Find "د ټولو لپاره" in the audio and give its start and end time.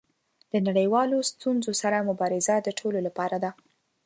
2.61-3.37